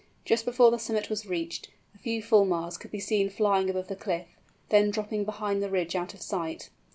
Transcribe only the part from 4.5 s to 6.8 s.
then dropping behind the ridge out of sight.